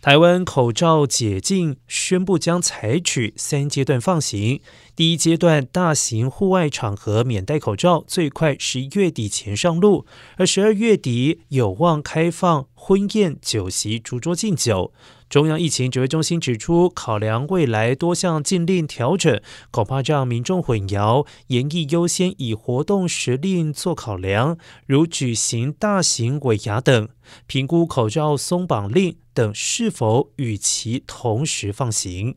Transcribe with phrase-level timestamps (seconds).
[0.00, 4.60] 台湾口罩解禁宣布将采取三阶段放行。
[4.94, 10.04] 第一阶段，大型户外场合免戴口罩，最快十一月底前上路；
[10.36, 14.94] 而十二月底有望开放婚宴酒席、烛桌敬酒。
[15.28, 27.10] 中央疫情指挥中心指出，考量未来多项禁令调整，恐怕让民众混淆，严议优先以活动时令做考量，如举行大型尾牙等，
[27.46, 32.36] 评估口罩松绑令等是否与其同时放行。